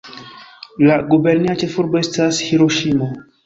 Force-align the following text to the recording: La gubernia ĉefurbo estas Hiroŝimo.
La 0.87 0.95
gubernia 1.11 1.57
ĉefurbo 1.67 2.03
estas 2.03 2.43
Hiroŝimo. 2.51 3.15